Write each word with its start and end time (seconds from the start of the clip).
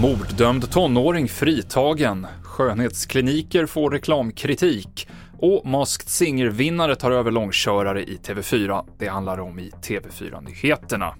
Morddömd 0.00 0.70
tonåring 0.70 1.28
fritagen. 1.28 2.26
Skönhetskliniker 2.42 3.66
får 3.66 3.90
reklamkritik. 3.90 5.08
Och 5.38 5.66
Masked 5.66 6.08
Singer-vinnare 6.08 6.94
tar 6.94 7.10
över 7.10 7.30
långkörare 7.30 8.02
i 8.02 8.16
TV4. 8.16 8.84
Det 8.98 9.08
handlar 9.08 9.40
om 9.40 9.58
i 9.58 9.70
TV4-nyheterna. 9.82 11.14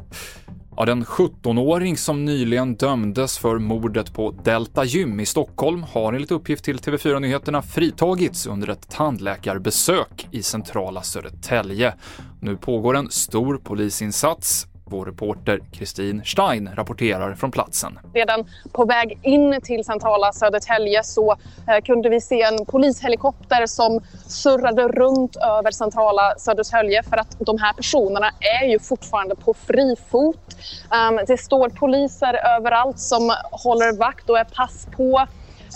Ja, 0.76 0.84
den 0.84 1.04
17-åring 1.04 1.96
som 1.96 2.24
nyligen 2.24 2.74
dömdes 2.74 3.38
för 3.38 3.58
mordet 3.58 4.14
på 4.14 4.30
Delta 4.44 4.84
Gym 4.84 5.20
i 5.20 5.26
Stockholm 5.26 5.82
har 5.82 6.12
enligt 6.12 6.30
uppgift 6.30 6.64
till 6.64 6.78
TV4 6.78 7.20
Nyheterna 7.20 7.62
fritagits 7.62 8.46
under 8.46 8.68
ett 8.68 8.90
tandläkarbesök 8.90 10.28
i 10.30 10.42
centrala 10.42 11.02
Södertälje. 11.02 11.94
Nu 12.40 12.56
pågår 12.56 12.96
en 12.96 13.10
stor 13.10 13.58
polisinsats. 13.58 14.66
Vår 14.90 15.06
reporter 15.06 15.60
Kristin 15.72 16.22
Stein 16.24 16.70
rapporterar 16.74 17.34
från 17.34 17.50
platsen. 17.50 17.98
Redan 18.14 18.46
på 18.72 18.84
väg 18.84 19.18
in 19.22 19.60
till 19.62 19.84
centrala 19.84 20.32
Södertälje 20.32 21.04
så 21.04 21.36
eh, 21.68 21.84
kunde 21.84 22.08
vi 22.08 22.20
se 22.20 22.42
en 22.42 22.66
polishelikopter 22.66 23.66
som 23.66 24.00
surrade 24.26 24.88
runt 24.88 25.36
över 25.36 25.70
centrala 25.70 26.34
Södertälje 26.38 27.02
för 27.02 27.16
att 27.16 27.36
de 27.38 27.58
här 27.58 27.72
personerna 27.72 28.30
är 28.60 28.66
ju 28.66 28.78
fortfarande 28.78 29.36
på 29.36 29.54
fri 29.54 29.96
fot. 30.10 30.56
Ehm, 30.92 31.20
det 31.26 31.36
står 31.36 31.68
poliser 31.68 32.34
överallt 32.56 32.98
som 32.98 33.34
håller 33.50 33.98
vakt 33.98 34.30
och 34.30 34.38
är 34.38 34.44
pass 34.44 34.86
på. 34.96 35.26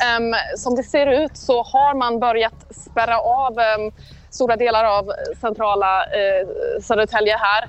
Ehm, 0.05 0.35
som 0.57 0.75
det 0.75 0.83
ser 0.83 1.07
ut 1.07 1.37
så 1.37 1.63
har 1.63 1.95
man 1.95 2.21
börjat 2.21 2.67
spärra 2.71 3.19
av 3.19 3.59
ehm, 3.59 3.93
stora 4.31 4.57
delar 4.57 4.85
av 4.85 5.09
eh, 5.09 5.15
centrala 5.41 6.05
eh, 6.05 6.49
Södertälje 6.83 7.37
här. 7.37 7.65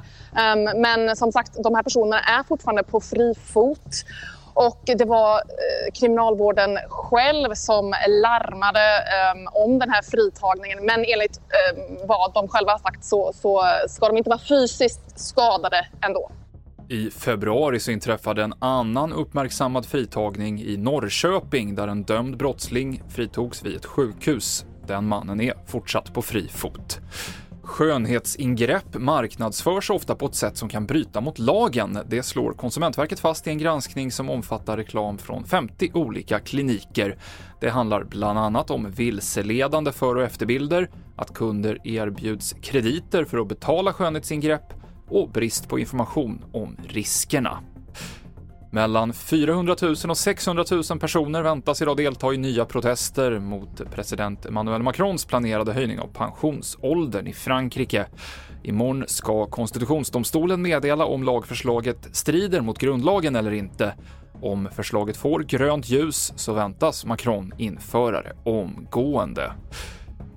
Um, 0.54 0.82
men 0.82 1.16
som 1.16 1.32
sagt, 1.32 1.64
de 1.64 1.76
här 1.76 1.84
personerna 1.84 2.20
är 2.20 2.44
fortfarande 2.44 2.84
på 2.84 3.00
fri 3.00 3.36
fot. 3.54 4.06
Och 4.54 4.82
det 4.86 5.06
var 5.06 5.36
eh, 5.36 5.92
kriminalvården 5.94 6.78
själv 6.90 7.54
som 7.54 7.94
larmade 8.08 8.98
eh, 8.98 9.64
om 9.64 9.80
den 9.80 9.90
här 9.90 10.02
fritagningen. 10.02 10.86
Men 10.86 11.06
enligt 11.08 11.38
eh, 11.38 12.08
vad 12.08 12.34
de 12.34 12.48
själva 12.48 12.72
har 12.72 12.80
sagt 12.80 13.06
så, 13.06 13.32
så 13.34 13.64
ska 13.88 14.08
de 14.08 14.18
inte 14.18 14.30
vara 14.30 14.40
fysiskt 14.40 15.20
skadade 15.20 15.88
ändå. 16.02 16.32
I 16.90 17.10
februari 17.10 17.80
så 17.80 17.92
inträffade 17.92 18.44
en 18.44 18.54
annan 18.60 19.14
uppmärksammad 19.14 19.86
fritagning 19.86 20.62
i 20.62 20.78
Norrköping 20.78 21.76
där 21.76 21.88
en 21.88 22.04
dömd 22.04 22.38
brottsling 22.38 23.04
fritogs 23.10 23.66
vid 23.66 23.76
ett 23.76 23.86
sjukhus. 23.86 24.66
Den 24.88 25.08
mannen 25.08 25.42
är 25.42 25.54
fortsatt 25.68 26.14
på 26.14 26.22
fri 26.22 26.48
fot. 26.48 27.00
Skönhetsingrepp 27.64 28.96
marknadsförs 28.98 29.90
ofta 29.90 30.16
på 30.16 30.26
ett 30.26 30.36
sätt 30.36 30.58
som 30.58 30.70
kan 30.70 30.86
bryta 30.86 31.22
mot 31.22 31.40
lagen. 31.40 32.00
Det 32.08 32.24
slår 32.24 32.54
Konsumentverket 32.54 33.20
fast 33.20 33.48
i 33.48 33.50
en 33.50 33.58
granskning 33.58 34.12
som 34.12 34.30
omfattar 34.30 34.78
reklam 34.78 35.18
från 35.18 35.46
50 35.46 35.92
olika 35.94 36.40
kliniker. 36.40 37.18
Det 37.60 37.70
handlar 37.70 38.04
bland 38.04 38.40
annat 38.40 38.72
om 38.72 38.92
vilseledande 38.92 39.92
för 39.92 40.16
och 40.16 40.24
efterbilder, 40.24 40.90
att 41.16 41.34
kunder 41.34 41.88
erbjuds 41.88 42.56
krediter 42.62 43.26
för 43.26 43.38
att 43.38 43.48
betala 43.48 43.94
skönhetsingrepp 43.94 44.74
och 45.08 45.30
brist 45.30 45.70
på 45.70 45.80
information 45.80 46.46
om 46.52 46.78
riskerna. 46.88 47.60
Mellan 48.74 49.14
400 49.14 49.76
000 49.82 49.96
och 50.10 50.18
600 50.18 50.66
000 50.72 51.00
personer 51.00 51.42
väntas 51.42 51.82
idag 51.82 51.98
delta 51.98 52.34
i 52.34 52.38
nya 52.38 52.66
protester 52.66 53.40
mot 53.40 53.92
president 53.92 54.46
Emmanuel 54.46 54.84
Macrons 54.84 55.26
planerade 55.26 55.74
höjning 55.74 56.00
av 56.00 56.08
pensionsåldern 56.08 57.28
i 57.28 57.34
Frankrike. 57.34 58.06
Imorgon 58.64 59.04
ska 59.08 59.46
konstitutionsdomstolen 59.46 60.62
meddela 60.62 61.06
om 61.06 61.24
lagförslaget 61.24 62.10
strider 62.12 62.62
mot 62.62 62.80
grundlagen 62.80 63.36
eller 63.36 63.52
inte. 63.52 63.94
Om 64.42 64.70
förslaget 64.76 65.18
får 65.18 65.40
grönt 65.40 65.90
ljus 65.90 66.34
så 66.36 66.54
väntas 66.54 67.06
Macron 67.06 67.52
införa 67.58 68.22
det 68.22 68.34
omgående. 68.44 69.54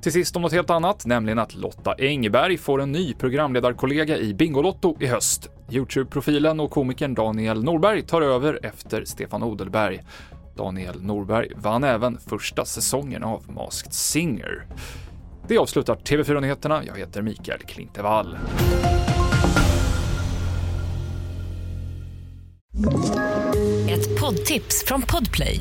Till 0.04 0.12
sist 0.12 0.36
om 0.36 0.42
något 0.42 0.52
helt 0.52 0.70
annat, 0.70 1.06
nämligen 1.06 1.38
att 1.38 1.54
Lotta 1.54 1.94
Engberg 1.98 2.58
får 2.58 2.82
en 2.82 2.92
ny 2.92 3.14
programledarkollega 3.14 4.18
i 4.18 4.34
Bingolotto 4.34 4.96
i 5.00 5.06
höst. 5.06 5.50
Youtube-profilen 5.70 6.60
och 6.60 6.70
komikern 6.70 7.14
Daniel 7.14 7.64
Norberg 7.64 8.02
tar 8.02 8.22
över 8.22 8.58
efter 8.62 9.04
Stefan 9.04 9.42
Odelberg. 9.42 10.02
Daniel 10.56 11.02
Norberg 11.02 11.52
vann 11.56 11.84
även 11.84 12.18
första 12.18 12.64
säsongen 12.64 13.24
av 13.24 13.44
Masked 13.52 13.92
Singer. 13.92 14.66
Det 15.48 15.58
avslutar 15.58 15.94
TV4-nyheterna. 15.94 16.82
Jag 16.86 16.98
heter 16.98 17.22
Mikael 17.22 17.60
Klintevall. 17.60 18.36
Ett 23.88 24.20
poddtips 24.20 24.84
från 24.86 25.02
Podplay. 25.02 25.60